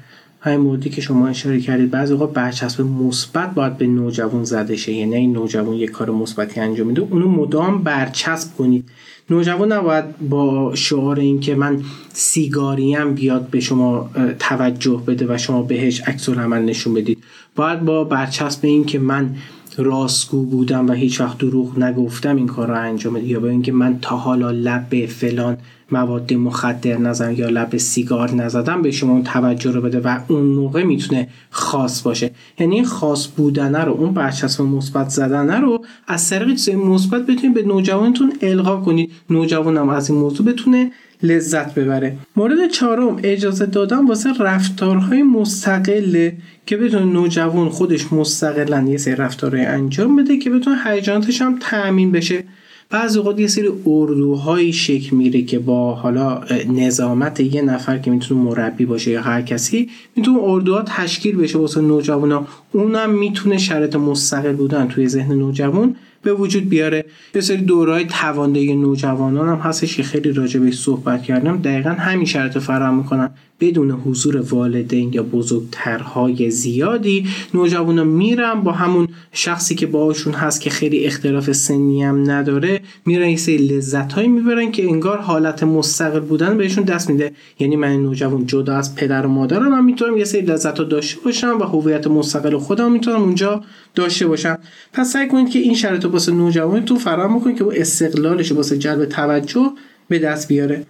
[0.40, 4.92] همین موردی که شما اشاره کردید بعضی اوقات برچسب مثبت باید به نوجوان زده شه.
[4.92, 8.84] یعنی این نوجوان یک کار مثبتی انجام میده اونو مدام برچسب کنید.
[9.30, 15.62] نوجوان نباید با شعار این که من سیگاریم بیاد به شما توجه بده و شما
[15.62, 17.18] بهش عکس عمل نشون بدید.
[17.56, 19.34] باید با برچسب این که من
[19.76, 23.72] راستگو بودم و هیچ وقت دروغ نگفتم این کار رو انجام بده یا به اینکه
[23.72, 25.58] من تا حالا لب فلان
[25.92, 30.82] مواد مخدر نزدم یا لب سیگار نزدم به شما توجه رو بده و اون موقع
[30.82, 32.30] می‌تونه خاص باشه.
[32.58, 37.62] یعنی خاص بودنه رو اون برچسب مثبت زدنه رو از طریق چیزای مثبت بتونید به
[37.62, 39.12] نوجوانتون القا کنید.
[39.30, 40.90] نوجوانم از این موضوع بتونه
[41.22, 42.16] لذت ببره.
[42.36, 49.64] مورد چهارم اجازه دادن واسه رفتارهای مستقله که بتونه نوجوان خودش مستقلا یه سری رفتارهای
[49.64, 52.44] انجام بده که بتونه هیجاناتش هم تأمین بشه.
[52.90, 58.40] بعضی اوقات یه سری اردوهایی شکل میره که با حالا نظامت یه نفر که می‌تونه
[58.40, 64.52] مربی باشه یا هر کسی می‌تونه اردوها تشکیل بشه واسه نوجوانا اونم می‌تونه شرط مستقل
[64.52, 65.96] بودن توی ذهن نوجوان.
[66.28, 67.04] به وجود بیاره.
[67.34, 71.56] یه سری دورهای تواندهی نوجوانان هم هستش که خیلی راجع بهش صحبت کردم.
[71.56, 79.08] دقیقا همین شرط فراهم می‌کنن بدون حضور والدین یا بزرگترهای زیادی نوجوانا میرن با همون
[79.32, 84.28] شخصی که باهاشون هست که خیلی اختلاف سنی هم نداره میرن یه سری لذت هایی
[84.28, 87.32] می‌برن که انگار حالت مستقل بودن بهشون دست میده.
[87.58, 91.20] یعنی من نوجوان جدا از پدر و مادرم هم می‌تونم یه سری لذت ها داشته
[91.24, 93.62] باشم و هویت مستقل خودم می‌تونم اونجا
[93.94, 94.58] داشته باشم.
[94.92, 98.78] پس سعی کنید که این شرط رو واسه نوجوانتون فراهم بکنید که با استقلالش واسه
[98.78, 99.70] جلب توجه
[100.08, 100.86] به دست بیاره.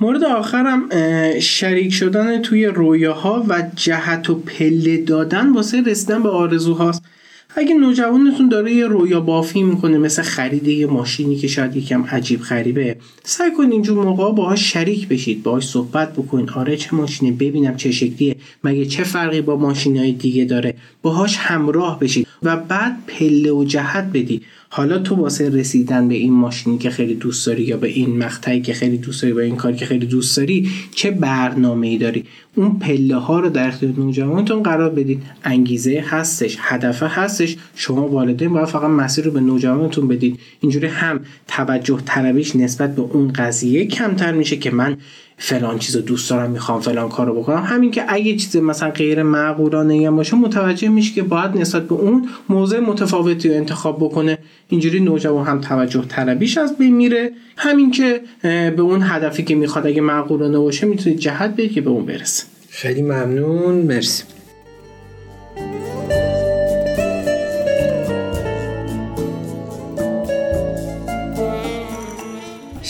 [0.00, 0.88] مورد آخرم
[1.40, 7.02] شریک شدن توی رویاها و جهت و پله دادن واسه رسیدن به آرزوهاست.
[7.56, 12.40] اگه نوجوانتون داره یه رویا بافی می‌کنه مثل خرید یه ماشینی که شاید یکم عجیب
[12.40, 17.76] غریبه سعی کنید اینجور موقع باهاش شریک بشید باهاش صحبت بکنید آره چه ماشینه؟ ببینم
[17.76, 18.36] چه شکلیه.
[18.64, 24.04] مگه چه فرقی با ماشینهای دیگه داره؟ باهاش همراه بشید و بعد پله و جهت
[24.04, 24.42] بدی.
[24.72, 28.60] حالا تو واسه رسیدن به این ماشینی که خیلی دوست داری یا به این مقطعی
[28.60, 32.24] که خیلی دوست داری با این کاری که خیلی دوست داری چه برنامه ای داری؟
[32.54, 37.56] اون پله ها رو در اختیار نوجوانتون قرار بدید انگیزه هستش هدف هستش.
[37.74, 43.02] شما والدین باید فقط مسیر رو به نوجوانتون بدید اینجوری هم توجه طلبیش نسبت به
[43.02, 44.96] اون قضیه کمتر میشه که من
[45.42, 47.62] فلان چیز رو دوست دارم می‌خوام فلان کار رو بکنم.
[47.66, 52.28] همین که اگه چیز مثلا غیر معقولانه باشه متوجه میشه که باید نسبت به اون
[52.48, 54.38] موضع متفاوتی رو انتخاب بکنه.
[54.68, 57.32] اینجوری نوجوان هم توجه طلبیش از بین میره.
[57.56, 61.90] همین که به اون هدفی که می‌خواد اگه معقولانه باشه می‌تونید جهت بدید که به
[61.90, 62.44] اون برسه.
[62.70, 63.74] خیلی ممنون.
[63.74, 64.24] مرسی.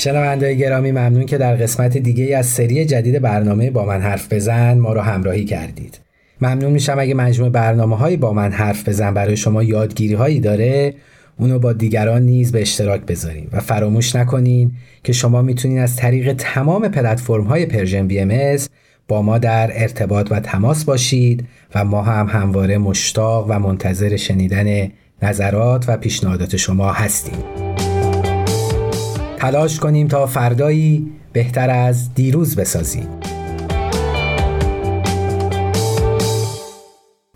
[0.00, 4.78] شنونده گرامی ممنون که در قسمت دیگه از سری جدید برنامه با من حرف بزن
[4.78, 6.00] ما رو همراهی کردید.
[6.40, 10.94] ممنون میشم اگه مجموع برنامه هایی با من حرف بزن برای شما یادگیری هایی داره
[11.38, 14.72] اونو با دیگران نیز به اشتراک بذاریم و فراموش نکنین
[15.04, 18.56] که شما می‌تونین از طریق تمام پلتفرم های Persian BMS
[19.08, 24.88] با ما در ارتباط و تماس باشید و ما هم همواره مشتاق و منتظر شنیدن
[25.22, 27.69] نظرات و پیشنهادات شما هستیم.
[29.40, 33.08] تلاش کنیم تا فردایی بهتر از دیروز بسازیم.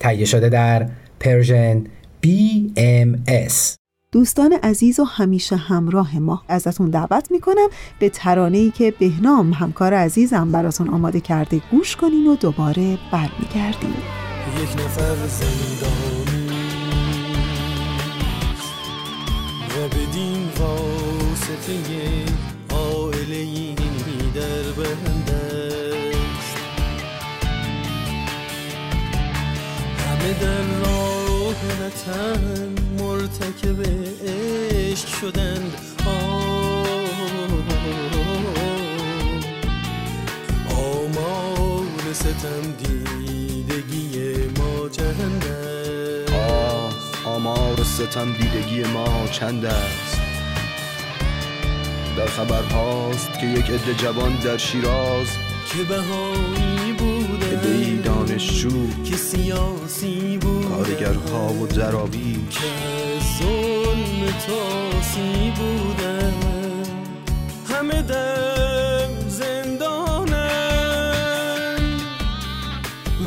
[0.01, 0.89] تهیه شده در
[1.21, 1.85] پرژن
[2.27, 3.77] BMS
[4.13, 9.95] دوستان عزیز و همیشه همراه ما ازتون دعوت می‌کنم به ترانه ای که بهنام همکار
[9.95, 13.95] عزیزم براتون آماده کرده گوش کنین و دوباره برمیگردیم.
[14.63, 16.49] یک نفر زندانی
[19.69, 20.34] و بدین
[30.33, 32.41] در راه وطن
[32.99, 33.83] مرتکب
[34.27, 35.73] عشق شدند.
[40.71, 45.45] آمار ستم دیدگی ما چند
[46.33, 50.21] آه آمار ستم دیدگی ما چند است؟
[52.17, 55.27] در خبر هاست که یک عده جوان در شیراز
[55.73, 57.57] که بهایی بوده
[58.35, 60.69] دانشجو که سیاسی بود.
[60.69, 62.61] کارگرها و درابی که
[63.39, 66.35] ظلم تاسی بودن.
[67.69, 70.71] همه در زندانن.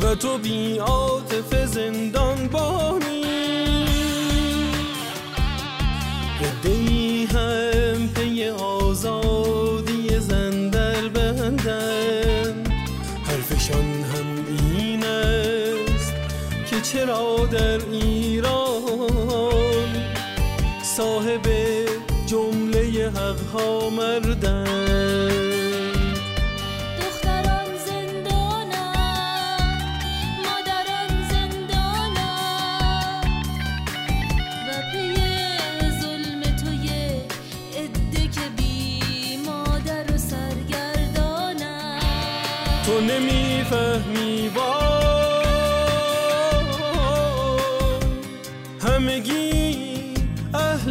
[0.02, 3.17] و تو بی عاطف زندان بانی
[20.98, 21.46] صاحب
[22.26, 24.64] جمله حقها مردن.
[26.98, 27.68] دختران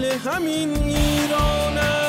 [0.08, 2.08] همین ایرانم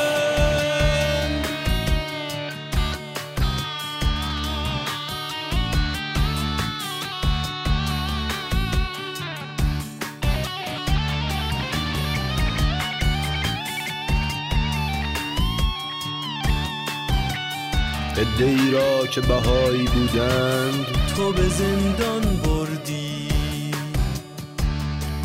[18.18, 20.86] ادهی را که بهایی بودند
[21.16, 22.67] تو به زندان برد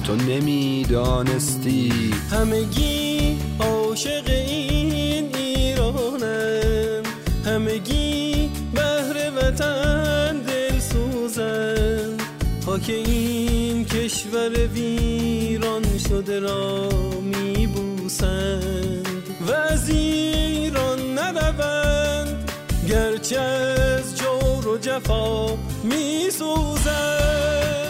[0.03, 1.91] تو نمی‌دانستی.
[2.31, 7.03] همگی عاشق این ایرانم.
[7.45, 12.17] همگی بهر وطن دل سوزن
[12.65, 16.89] خاک این کشور ویران شده را
[17.21, 19.07] میبوسند.
[19.47, 22.51] و از ایران نروند.
[22.89, 27.23] گرچه از جور و جفا میسوزند.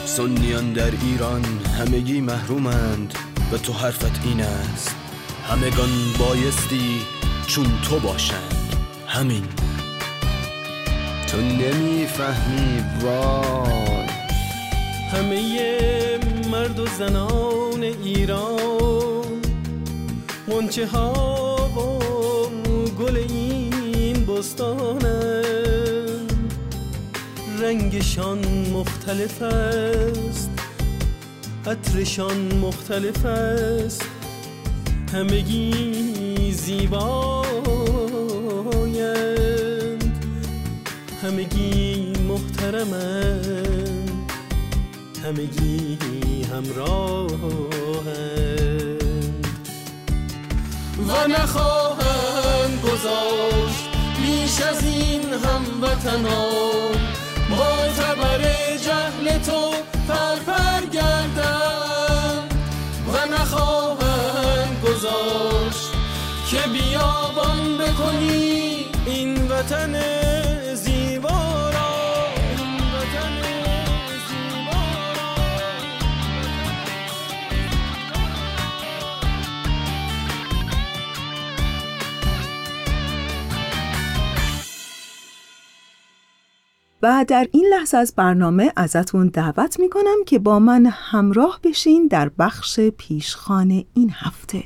[0.05, 1.41] سنیان در ایران
[1.73, 3.13] همگی محرومند
[3.51, 4.95] و تو حرفت این است.
[5.47, 7.01] همگان بایستی
[7.47, 8.75] چون تو باشند.
[9.07, 9.43] همین.
[11.27, 14.07] تو نمی‌فهمی وای.
[15.11, 16.19] همه
[16.51, 19.41] مرد و زنان ایران
[20.47, 21.99] منچه ها و
[22.89, 25.73] گل این بستانند.
[27.59, 28.39] رنگشان
[28.73, 30.42] مختلف است.
[31.65, 34.05] عطرشان مختلف است.
[35.13, 37.53] همگی زیبایند
[41.23, 44.31] همگی محترمند
[45.25, 45.97] همگی
[46.43, 47.33] همراهند
[51.07, 53.89] و نخواهند گذاشت
[54.21, 57.12] بیش از این هموطنان.
[57.97, 58.41] تبر
[58.77, 59.71] جهل تو
[60.07, 62.53] پرپر گردند
[63.13, 65.91] و نخواهند گذاشت
[66.49, 69.93] که بیابان بکنی این وطن
[87.03, 92.29] و در این لحظه از برنامه ازتون دعوت می‌کنم که با من همراه بشین در
[92.29, 94.63] بخش پیشخان این هفته.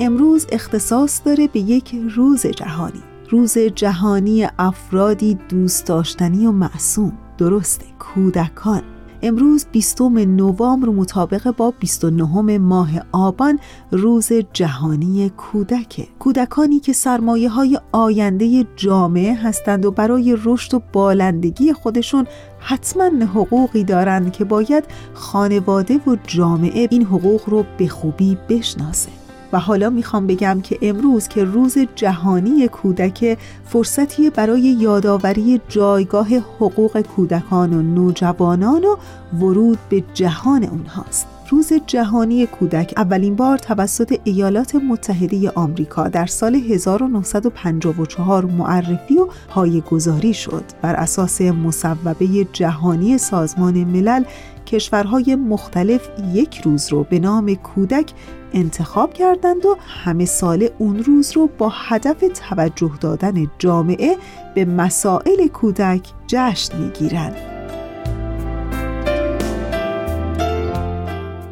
[0.00, 3.02] امروز اختصاص داره به یک روز جهانی.
[3.30, 8.93] روز جهانی افرادی دوست داشتنی و معصوم درسته کودکان.
[9.24, 13.58] امروز 20 نوامبر مطابق با 29 ماه آبان
[13.90, 16.08] روز جهانی کودک.
[16.18, 22.26] کودکانی که سرمایه های آینده جامعه هستند و برای رشد و بالندگی خودشون
[22.58, 29.23] حتما حقوقی دارند که باید خانواده و جامعه این حقوق رو به خوبی بشناسه.
[29.54, 37.00] و حالا می‌خوام بگم که امروز که روز جهانی کودک فرصتی برای یادآوری جایگاه حقوق
[37.00, 38.96] کودکان و نوجوانان و
[39.36, 41.26] ورود به جهان اونهاست.
[41.50, 50.34] روز جهانی کودک اولین بار توسط ایالات متحده آمریکا در سال 1954 معرفی و پایه‌گذاری
[50.34, 50.64] شد.
[50.82, 54.24] بر اساس مصوبه جهانی سازمان ملل
[54.66, 58.12] کشورهای مختلف یک روز رو به نام کودک
[58.52, 64.16] انتخاب کردند و همه سال اون روز رو با هدف توجه دادن جامعه
[64.54, 67.36] به مسائل کودک جشن می‌گیرند.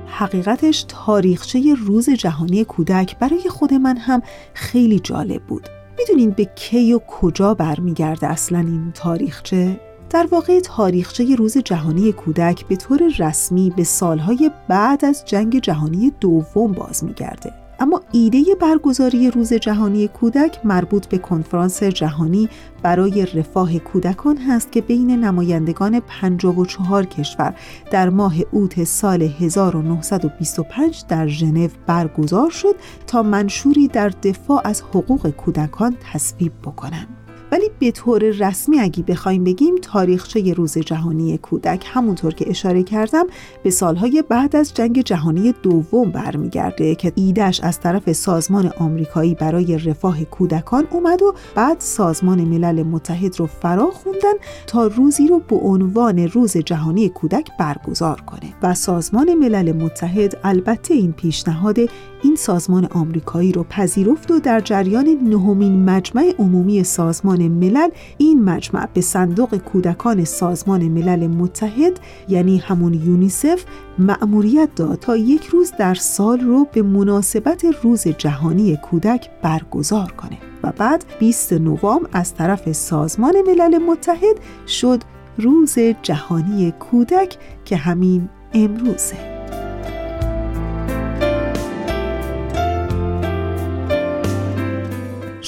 [0.06, 4.22] حقیقتش تاریخچه روز جهانی کودک برای خود من هم
[4.54, 5.68] خیلی جالب بود.
[5.98, 9.80] می‌دونین به کی و کجا برمیگرده اصلا این تاریخچه؟
[10.12, 16.12] در واقع تاریخچه روز جهانی کودک به طور رسمی به سالهای بعد از جنگ جهانی
[16.20, 17.52] دوم باز میگرده.
[17.80, 22.48] اما ایده برگزاری روز جهانی کودک مربوط به کنفرانس جهانی
[22.82, 27.54] برای رفاه کودکان هست که بین نمایندگان 54 کشور
[27.90, 32.74] در ماه اوت سال 1925 در ژنو برگزار شد
[33.06, 37.21] تا منشوری در دفاع از حقوق کودکان تصویب بکنند.
[37.53, 41.84] ولی به طور رسمی اگه بخوایم بگیم تاریخچه روز جهانی کودک.
[41.86, 43.26] همونطور که اشاره کردم
[43.62, 49.78] به سالهای بعد از جنگ جهانی دوم برمیگرده که ایدش از طرف سازمان آمریکایی برای
[49.78, 54.34] رفاه کودکان اومد و بعد سازمان ملل متحد رو فرا خوندن
[54.66, 58.55] تا روزی رو به عنوان روز جهانی کودک برگزار کنه.
[58.62, 61.78] و سازمان ملل متحد البته این پیشنهاد
[62.22, 68.88] این سازمان آمریکایی رو پذیرفت و در جریان نهمین مجمع عمومی سازمان ملل این مجمع
[68.94, 73.64] به صندوق کودکان سازمان ملل متحد یعنی همون یونیسف
[73.98, 80.38] مأموریت داد تا یک روز در سال رو به مناسبت روز جهانی کودک برگزار کنه
[80.62, 85.00] و بعد 20 نوامبر از طرف سازمان ملل متحد شد
[85.38, 89.32] روز جهانی کودک که همین امروزه.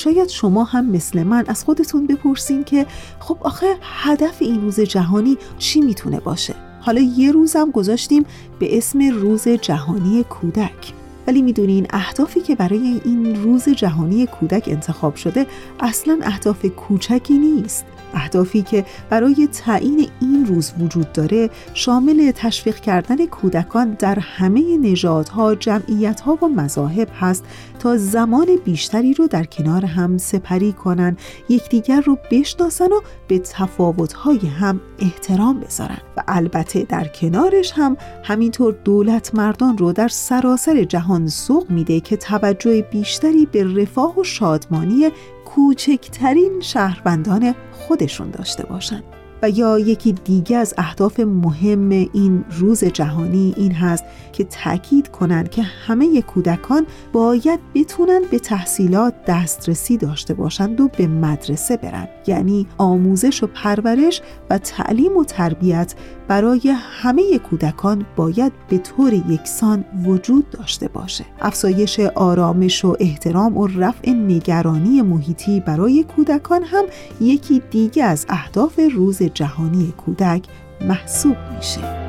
[0.04, 2.86] شاید شما هم مثل من از خودتون بپرسین که
[3.20, 8.24] خب آخه هدف این روز جهانی چی می‌تونه باشه؟ حالا یه روزم گذاشتیم
[8.58, 10.92] به اسم روز جهانی کودک
[11.26, 15.46] ولی می‌دونین اهدافی که برای این روز جهانی کودک انتخاب شده
[15.80, 17.84] اصلا اهداف کوچکی نیست
[18.14, 25.54] اهدافی که برای تعیین این روز وجود داره شامل تشویق کردن کودکان در همه نژادها،
[25.54, 27.44] جمعیتها و مذاهب هست
[27.78, 31.16] تا زمان بیشتری رو در کنار هم سپری کنن،
[31.48, 35.98] یکدیگر رو بشناسن و به تفاوت‌های هم احترام بذارن.
[36.16, 42.16] و البته در کنارش هم همینطور دولت مردان رو در سراسر جهان سوق میده که
[42.16, 45.10] توجه بیشتری به رفاه و شادمانی
[45.54, 49.13] کوچکترین شهروندان خودشون داشته باشند.
[49.42, 55.50] و یا یکی دیگه از اهداف مهم این روز جهانی این هست که تاکید کنند
[55.50, 62.08] که همه کودکان باید بتونن به تحصیلات دسترسی داشته باشند و به مدرسه برن.
[62.26, 64.20] یعنی آموزش و پرورش
[64.50, 65.94] و تعلیم و تربیت
[66.28, 71.24] برای همه کودکان باید به طور یکسان وجود داشته باشه.
[71.40, 76.84] افزایش آرامش و احترام و رفع نگرانی محیطی برای کودکان هم
[77.20, 80.44] یکی دیگه از اهداف روز جهانی کودک
[80.80, 82.04] محسوب میشه.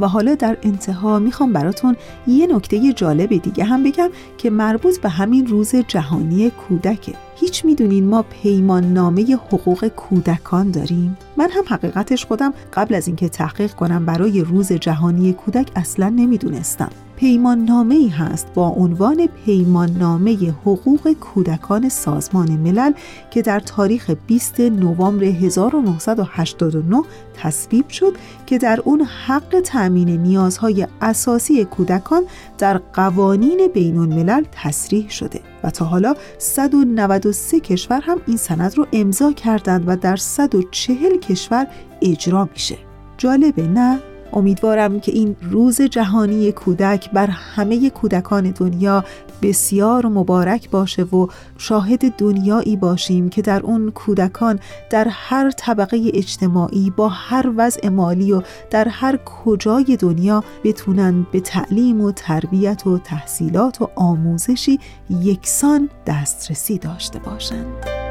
[0.00, 4.08] و حالا در انتها می‌خوام براتون یه نکته جالب دیگه هم بگم
[4.38, 7.14] که مربوط به همین روز جهانی کودکه.
[7.36, 13.28] هیچ می‌دونین ما پیمان نامه حقوق کودکان داریم؟ من هم حقیقتش خودم قبل از اینکه
[13.28, 16.90] تحقیق کنم برای روز جهانی کودک اصلا نمی‌دونستم.
[17.18, 22.92] پیمان نامه ای هست با عنوان پیمان نامه حقوق کودکان سازمان ملل
[23.30, 27.02] که در تاریخ 20 نوامبر 1989
[27.34, 28.12] تصویب شد
[28.46, 32.22] که در اون حق تأمین نیازهای اساسی کودکان
[32.58, 38.86] در قوانین بین الملل تصریح شده و تا حالا 193 کشور هم این سند رو
[38.92, 41.66] امضا کردند و در 140 کشور
[42.02, 42.78] اجرا میشه
[43.16, 43.98] جالبه نه؟
[44.32, 49.04] امیدوارم که این روز جهانی کودک بر همه کودکان دنیا
[49.42, 51.26] بسیار مبارک باشه و
[51.58, 54.60] شاهد دنیایی باشیم که در اون کودکان
[54.90, 61.40] در هر طبقه اجتماعی با هر وضع مالی و در هر کجای دنیا بتونن به
[61.40, 64.78] تعلیم و تربیت و تحصیلات و آموزشی
[65.10, 68.07] یکسان دسترسی داشته باشند.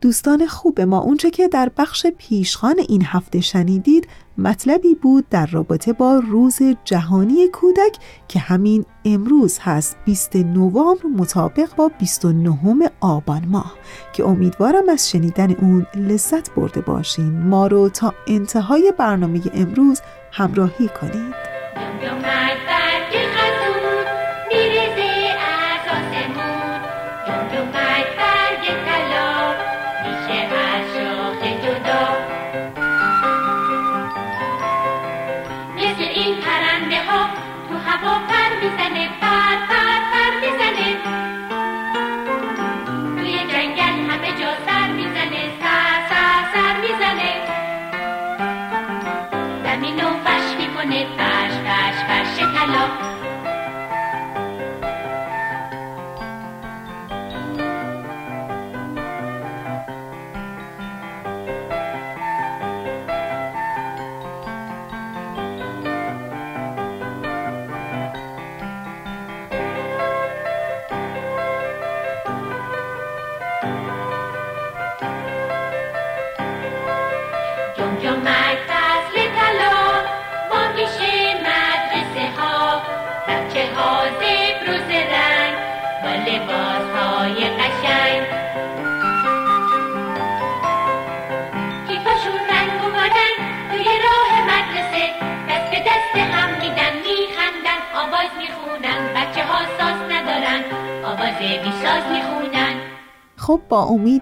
[0.00, 5.92] دوستان خوب ما اونچه که در بخش پیشخان این هفته شنیدید مطلبی بود در رابطه
[5.92, 7.96] با روز جهانی کودک
[8.28, 13.74] که همین امروز هست 20 نوامبر مطابق با 29 آبان ماه.
[14.12, 17.42] که امیدوارم از شنیدن اون لذت برده باشین.
[17.42, 20.00] ما رو تا انتهای برنامه امروز
[20.32, 21.34] همراهی کنید.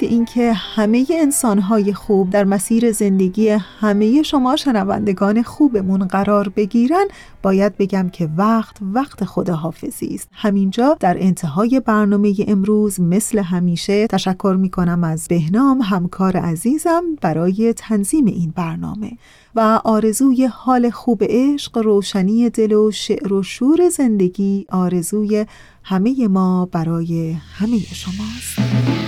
[0.06, 7.04] اینکه همه انسانهای خوب در مسیر زندگی همه شما شنوندگان خوبمون قرار بگیرن
[7.42, 10.28] باید بگم که وقت وقت خداحافظی است.
[10.32, 17.72] همینجا در انتهای برنامه امروز مثل همیشه تشکر می کنم از بهنام همکار عزیزم برای
[17.72, 19.12] تنظیم این برنامه.
[19.54, 25.46] و آرزوی حال خوب عشق روشنی دل و شعر و شور زندگی آرزوی
[25.82, 29.05] همه ما برای همه شماست.